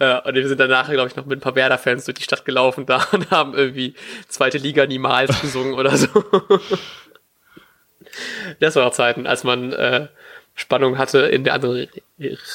[0.00, 2.46] Ja, und wir sind danach, glaube ich, noch mit ein paar Werder-Fans durch die Stadt
[2.46, 3.94] gelaufen da und haben irgendwie
[4.26, 6.08] zweite Liga niemals gesungen oder so.
[8.60, 10.08] Das war auch Zeiten, als man äh,
[10.54, 11.88] Spannung hatte in der anderen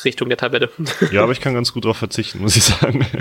[0.06, 0.70] Richtung der Tabelle.
[1.12, 3.06] Ja, aber ich kann ganz gut darauf verzichten, muss ich sagen.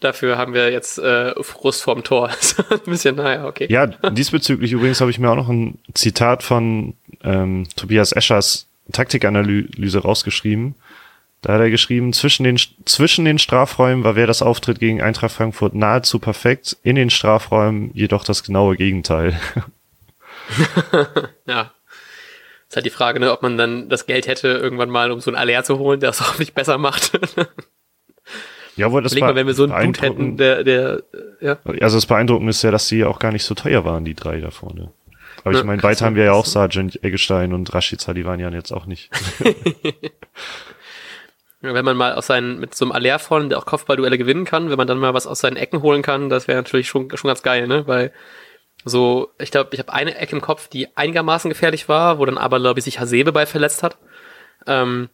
[0.00, 2.30] Dafür haben wir jetzt äh, Frust vorm Tor.
[2.70, 3.66] ein bisschen, naja, okay.
[3.68, 9.98] Ja, diesbezüglich übrigens habe ich mir auch noch ein Zitat von ähm, Tobias Eschers Taktikanalyse
[9.98, 10.74] rausgeschrieben.
[11.42, 15.32] Da hat er geschrieben, zwischen den, zwischen den Strafräumen war wer das Auftritt gegen Eintracht
[15.32, 19.38] Frankfurt nahezu perfekt, in den Strafräumen jedoch das genaue Gegenteil.
[21.46, 21.72] ja.
[22.70, 25.28] Ist halt die Frage, ne, ob man dann das Geld hätte, irgendwann mal, um so
[25.32, 27.18] ein Aller zu holen, der es auch nicht besser macht.
[28.76, 31.02] ja, wo das Überleg mal, wenn wir so einen Dude hätten, der, der,
[31.40, 31.58] ja.
[31.80, 34.40] Also das Beeindruckende ist ja, dass sie auch gar nicht so teuer waren, die drei
[34.40, 34.92] da vorne.
[35.42, 38.50] Aber ich meine, weiter haben wir ja auch Sargent Eggestein und Rashica, die waren ja
[38.50, 39.10] jetzt auch nicht.
[41.60, 44.70] wenn man mal aus seinen, mit so einem Aller vorne, der auch Kopfballduelle gewinnen kann,
[44.70, 47.28] wenn man dann mal was aus seinen Ecken holen kann, das wäre natürlich schon, schon
[47.28, 47.88] ganz geil, ne?
[47.88, 48.12] Weil
[48.84, 52.38] so, ich glaube, ich habe eine Ecke im Kopf, die einigermaßen gefährlich war, wo dann
[52.38, 53.98] aber, glaube ich, sich Hasebe bei verletzt hat.
[54.66, 55.10] Ähm,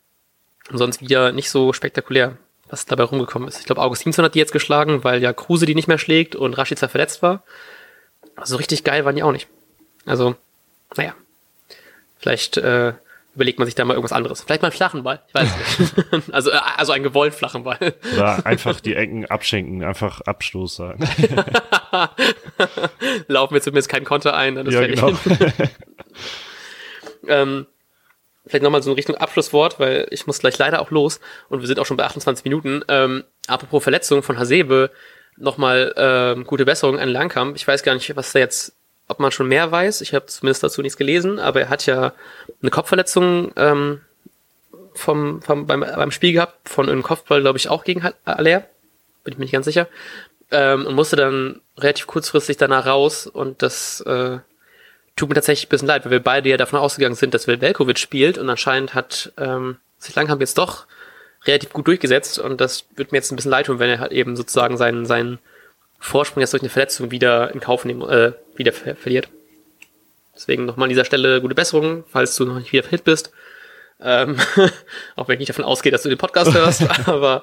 [0.70, 2.37] und sonst wieder nicht so spektakulär,
[2.68, 3.59] was dabei rumgekommen ist.
[3.59, 6.55] Ich glaube, Augustinsson hat die jetzt geschlagen, weil ja Kruse die nicht mehr schlägt und
[6.55, 7.42] Rashica verletzt war.
[8.35, 9.48] Also richtig geil waren die auch nicht.
[10.05, 10.37] Also,
[10.96, 11.14] naja.
[12.18, 12.94] Vielleicht äh,
[13.37, 14.42] überlegt man sich da mal irgendwas anderes.
[14.42, 15.92] Vielleicht mal einen flachen Ball, ich weiß nicht.
[16.33, 17.94] also, äh, also einen gewollt flachen Ball.
[18.14, 20.99] Oder einfach die Ecken abschenken, einfach Abstoß sagen.
[23.29, 24.87] Laufen wir zumindest keinen Konter ein, dann ist ja.
[24.87, 25.09] Genau.
[27.29, 27.66] ähm,
[28.46, 31.20] vielleicht nochmal so ein Richtung Abschlusswort, weil ich muss gleich leider auch los
[31.51, 32.83] und wir sind auch schon bei 28 Minuten.
[32.88, 34.90] Ähm, apropos Verletzung von Hasebe,
[35.37, 37.57] nochmal ähm, gute Besserung an Langkamp.
[37.57, 38.75] Ich weiß gar nicht, was da jetzt
[39.09, 40.01] ob man schon mehr weiß.
[40.01, 42.12] Ich habe zumindest dazu nichts gelesen, aber er hat ja
[42.61, 44.01] eine Kopfverletzung ähm,
[44.95, 48.61] vom, vom, beim, beim Spiel gehabt, von einem Kopfball, glaube ich, auch gegen Aller.
[49.25, 49.88] Bin ich mir nicht ganz sicher.
[50.51, 54.38] Ähm, und musste dann relativ kurzfristig danach raus und das äh,
[55.16, 57.99] tut mir tatsächlich ein bisschen leid, weil wir beide ja davon ausgegangen sind, dass Velkovic
[57.99, 60.87] spielt und anscheinend hat ähm, sich Langham jetzt doch
[61.47, 64.12] relativ gut durchgesetzt und das wird mir jetzt ein bisschen leid tun, wenn er halt
[64.12, 65.38] eben sozusagen seinen, seinen
[65.98, 69.28] Vorsprung jetzt durch eine Verletzung wieder in Kauf nehmen, äh, wieder ver verliert.
[70.35, 73.32] Deswegen nochmal an dieser Stelle gute Besserung, falls du noch nicht wieder fit bist.
[74.00, 74.37] Ähm,
[75.16, 77.42] auch wenn ich nicht davon ausgehe, dass du den Podcast hörst, aber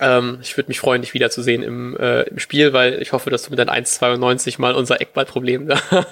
[0.00, 3.42] ähm, ich würde mich freuen, dich wiederzusehen im, äh, im Spiel, weil ich hoffe, dass
[3.42, 5.80] du mit deinen 1,92 mal unser Eckballproblem da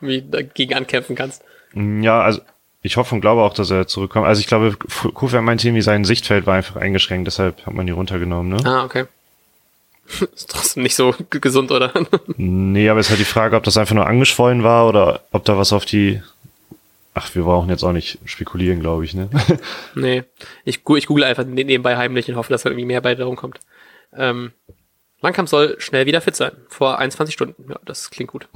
[0.00, 1.42] dagegen ankämpfen kannst.
[1.74, 2.40] Ja, also
[2.82, 4.26] ich hoffe und glaube auch, dass er zurückkommt.
[4.26, 7.92] Also ich glaube, Kufa meinte irgendwie, sein Sichtfeld war einfach eingeschränkt, deshalb hat man die
[7.92, 8.66] runtergenommen, ne?
[8.66, 9.04] Ah, okay.
[10.34, 11.92] Ist trotzdem nicht so gesund, oder?
[12.36, 15.44] nee, aber es ist halt die Frage, ob das einfach nur angeschwollen war oder ob
[15.44, 16.22] da was auf die.
[17.14, 19.28] Ach, wir brauchen jetzt auch nicht spekulieren, glaube ich, ne?
[19.94, 20.22] nee.
[20.64, 23.60] Ich, ich google einfach nebenbei heimlich und hoffe, dass da irgendwie mehr bei darum kommt.
[24.16, 24.52] Ähm,
[25.20, 26.52] Langkamp soll schnell wieder fit sein.
[26.68, 27.66] Vor 21 Stunden.
[27.68, 28.48] Ja, das klingt gut.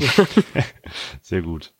[1.22, 1.72] Sehr gut.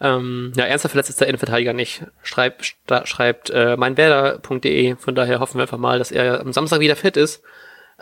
[0.00, 2.04] Ähm, ja, ernsthaft verletzt ist der Innenverteidiger nicht.
[2.22, 4.96] Schreibt, schreibt äh, meinwerder.de.
[4.96, 7.42] Von daher hoffen wir einfach mal, dass er am Samstag wieder fit ist.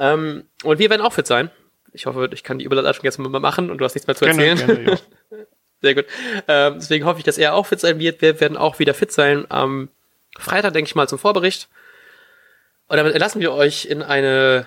[0.00, 1.50] Ähm, und wir werden auch fit sein.
[1.92, 4.24] Ich hoffe, ich kann die Überleitung jetzt mal machen und du hast nichts mehr zu
[4.24, 4.56] erzählen.
[4.56, 4.90] Gerne, gerne,
[5.30, 5.36] ja.
[5.82, 6.06] Sehr gut.
[6.48, 8.20] Ähm, deswegen hoffe ich, dass er auch fit sein wird.
[8.22, 9.88] Wir werden auch wieder fit sein am
[10.38, 11.68] Freitag, denke ich mal, zum Vorbericht.
[12.88, 14.66] Und damit lassen wir euch in eine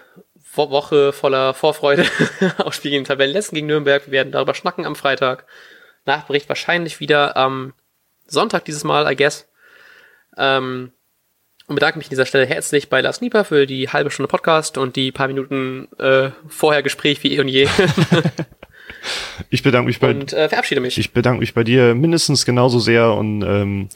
[0.56, 2.06] Woche voller Vorfreude
[2.58, 4.06] auf Spiel gegen Tabellenletzten gegen Nürnberg.
[4.06, 5.46] Wir werden darüber schnacken am Freitag.
[6.06, 7.74] Nachbericht wahrscheinlich wieder am
[8.26, 9.50] Sonntag dieses Mal, I guess.
[10.38, 10.94] Ähm,
[11.68, 14.78] und bedanke mich an dieser Stelle herzlich bei Lars Nieper für die halbe Stunde Podcast
[14.78, 17.68] und die paar Minuten äh, vorher Gespräch wie eh und je.
[19.50, 20.98] ich bedanke mich bei und äh, verabschiede mich.
[20.98, 23.90] Ich bedanke mich bei dir mindestens genauso sehr und ähm,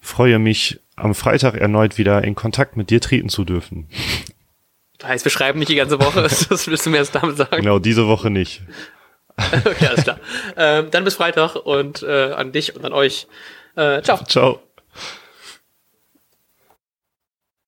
[0.00, 3.88] freue mich am Freitag erneut wieder in Kontakt mit dir treten zu dürfen.
[4.98, 6.22] Das heißt, wir schreiben nicht die ganze Woche.
[6.48, 7.56] Das willst du mir jetzt damit sagen?
[7.56, 8.62] Genau, diese Woche nicht.
[9.36, 10.20] okay, alles klar.
[10.56, 13.26] Ähm, dann bis Freitag und äh, an dich und an euch.
[13.76, 14.24] Äh, ciao.
[14.24, 14.63] Ciao.